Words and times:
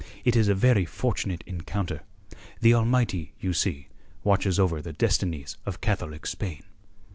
It 0.25 0.35
is 0.35 0.47
a 0.47 0.55
very 0.55 0.83
fortunate 0.83 1.43
encounter. 1.45 2.01
The 2.59 2.73
Almighty, 2.73 3.33
you 3.39 3.53
see, 3.53 3.89
watches 4.23 4.57
over 4.57 4.81
the 4.81 4.93
destinies 4.93 5.57
of 5.63 5.79
Catholic 5.79 6.25
Spain." 6.25 6.63